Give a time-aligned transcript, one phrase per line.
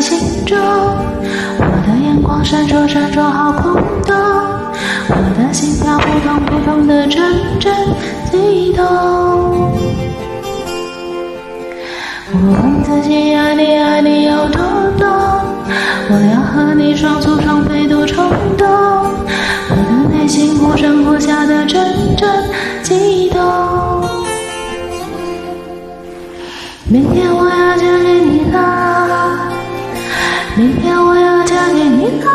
[0.00, 4.14] 心中我的眼光闪烁闪烁，好空洞。
[5.08, 7.22] 我的心跳扑通扑通的阵
[7.58, 7.72] 阵
[8.30, 8.84] 悸动。
[12.32, 14.60] 我问自己，爱你爱你有多
[14.98, 15.08] 浓？
[16.10, 18.66] 我要和你双宿双飞多冲动。
[18.66, 22.28] 我的内心忽上忽下的阵阵
[22.82, 23.40] 悸动。
[26.86, 27.48] 明天我
[30.56, 32.30] 明天我要嫁给你啦！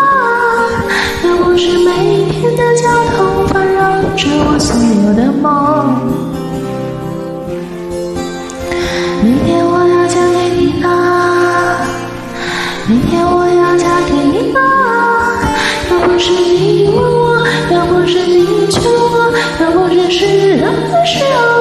[1.24, 2.84] 要不是每天的交
[3.16, 3.80] 通烦扰
[4.18, 5.48] 着我所有的梦。
[9.24, 11.80] 明天我要嫁给你啦！
[12.88, 14.60] 明天我要嫁给你啦！
[15.90, 21.59] 要不是你问我，要不是你劝我，要不是适当的时候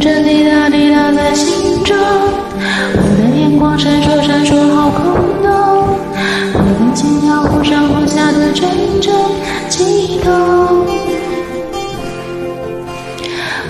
[0.00, 1.96] 着滴答滴答在心中。
[1.96, 5.02] 我的眼光闪烁闪烁，好空
[5.42, 5.50] 洞。
[6.54, 8.68] 我的心跳忽上忽下的阵
[9.00, 9.12] 阵
[9.68, 10.32] 悸动。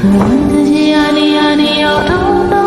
[0.00, 2.10] 我问自己啊，你呀，你要懂
[2.50, 2.58] 懂。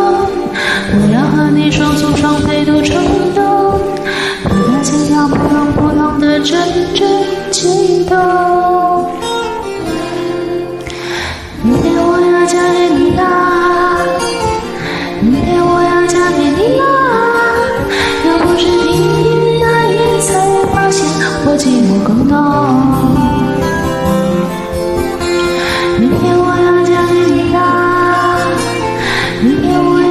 [0.94, 2.95] 我要和你双宿双飞渡冲
[3.34, 3.44] 动。
[4.44, 6.59] 我的心跳扑通扑通的阵
[6.95, 7.31] 阵。
[21.61, 22.36] 寂寞更多
[25.99, 27.60] 明天我要嫁给你啦
[29.44, 30.11] 明天我要